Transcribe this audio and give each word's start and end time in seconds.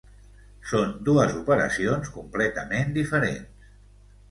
Són 0.71 0.95
dues 1.09 1.35
operacions 1.41 2.11
completament 2.17 2.99
diferents. 2.99 3.73